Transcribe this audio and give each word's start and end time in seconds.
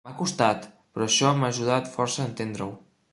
M'ha 0.07 0.11
costat, 0.19 0.63
però 0.95 1.07
això 1.09 1.33
m'ha 1.41 1.51
ajudat 1.55 1.93
força 1.99 2.25
a 2.25 2.29
entendre-ho. 2.31 2.71